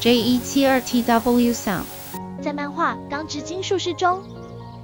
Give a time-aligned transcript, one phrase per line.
[0.00, 1.82] J E 七二 T W Sound。
[2.40, 4.22] 在漫画《钢之金术师》中，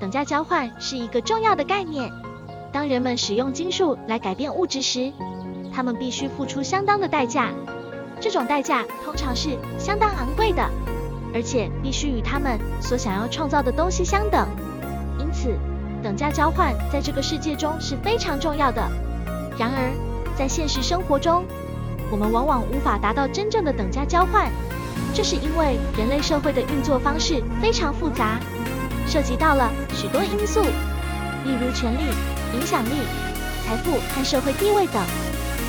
[0.00, 2.10] 等价交换是一个重要的概念。
[2.72, 5.12] 当人们使用金属来改变物质时，
[5.72, 7.52] 他们必须付出相当的代价。
[8.20, 10.68] 这种代价通常是相当昂贵的，
[11.32, 14.48] 而且必须与他们所想要创造的东西相等。
[15.20, 15.56] 因此，
[16.02, 18.82] 等价交换在这个世界中是非常重要的。
[19.56, 19.92] 然而，
[20.36, 21.44] 在现实生活中，
[22.10, 24.50] 我们往往无法达到真正的等价交换。
[25.14, 28.40] 这是因为人类社会的运作方式非常复杂，
[29.06, 32.00] 涉及到了许多因素，例如权力、
[32.54, 32.90] 影响力、
[33.66, 35.02] 财富和社会地位等。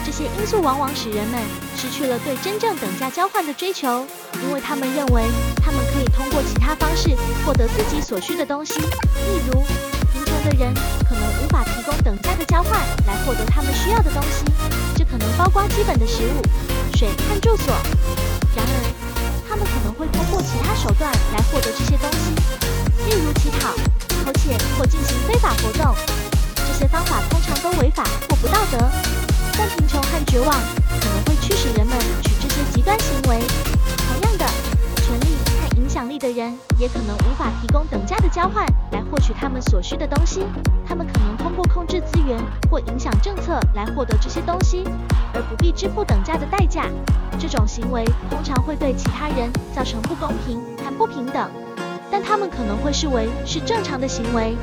[0.06, 1.42] 这些因素往往使人们
[1.76, 4.06] 失去了对真正等价交换的追求，
[4.44, 5.24] 因为他们认为
[5.64, 7.10] 他们可以通过其他方式
[7.44, 8.80] 获得自己所需的东西。
[8.80, 9.64] 例如，
[10.14, 10.72] 贫穷的人
[11.10, 14.46] 可能无法提供等价的交换来获得他们需要的东西，
[14.96, 17.74] 这可能包括基本的食物、水和住所。
[18.56, 18.85] 然而，
[21.56, 22.36] 获得这些东西，
[23.10, 23.70] 例如乞讨、
[24.26, 25.96] 偷窃或进行非法活动。
[26.54, 28.78] 这些方法通常都违法或不道德，
[29.58, 30.50] 但贫穷和绝望
[31.00, 33.75] 可能会驱使人们取这些极端行为。
[36.18, 40.46] 的人也可能无法提供等价的交换来获取他们所需的东西。
[40.88, 44.84] 他们可能通过控制资源或影响政策来获得这些东西，
[45.34, 46.88] 而不必支付等价的代价。
[47.40, 51.50] 这种行为通常会对其他人造成不公平和不平等，
[52.12, 54.56] 但他们可能会视为是正常的行为。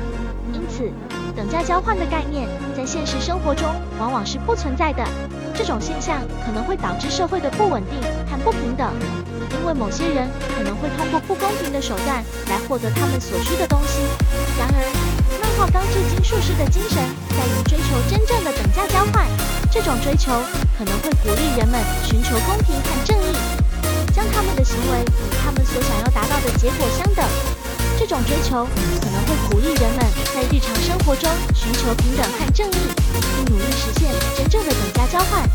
[0.53, 0.91] 因此，
[1.35, 3.67] 等价交换的概念在现实生活中
[3.99, 5.03] 往往是不存在的。
[5.53, 8.91] 这种现象可能会导致社会的不稳定和不平等，
[9.59, 14.01] 因为某些人可能会通过不公平的手段来获得他们所需的东西。
[14.57, 14.77] 然而，
[15.41, 16.97] 漫画《钢之金术师》的精神
[17.29, 19.27] 在于追求真正的等价交换。
[19.71, 20.31] 这种追求
[20.77, 23.33] 可能会鼓励人们寻求公平和正义，
[24.13, 27.25] 将他们的行为与他们所想要达到的结果相等。
[27.97, 28.67] 这种追求
[29.01, 32.77] 可能会鼓励人们在日常生活中寻求平等和正义，
[33.35, 35.47] 并努力实现真正的等价交换。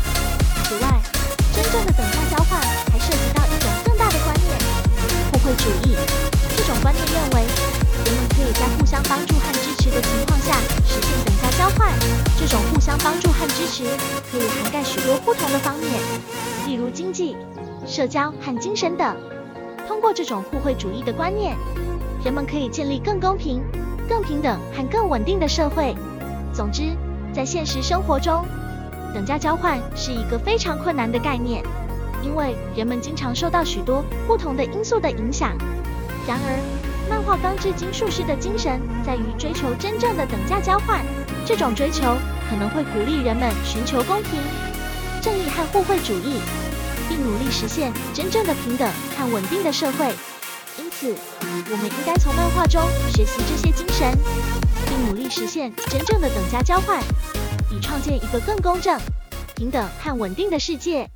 [13.09, 13.83] 帮助和支持
[14.31, 15.89] 可以涵盖许多不同的方面，
[16.67, 17.35] 例如经济、
[17.87, 19.17] 社交和精神等。
[19.87, 21.57] 通过这种互惠主义的观念，
[22.23, 23.63] 人们可以建立更公平、
[24.07, 25.95] 更平等和更稳定的社会。
[26.53, 26.95] 总之，
[27.33, 28.45] 在现实生活中，
[29.11, 31.63] 等价交换是一个非常困难的概念，
[32.21, 35.57] 因为人们经常受到许多不同的因素的影响。
[36.27, 41.03] 然而，漫画《钢之金术师》的精神在于追求真正的等价交换。
[41.45, 42.17] 这种追求
[42.49, 44.39] 可能会鼓励人们寻求公平、
[45.21, 46.39] 正义和互惠主义，
[47.07, 50.13] 并努力实现真正的平等和稳定的社会。
[50.77, 54.11] 因此，我们应该从漫画中学习这些精神，
[54.87, 57.01] 并努力实现真正的等价交换，
[57.71, 58.99] 以创建一个更公正、
[59.55, 61.09] 平等和稳定的世界。